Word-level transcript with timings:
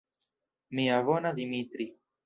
Mia 0.79 0.97
bona 1.05 1.31
Dimitri! 1.37 1.91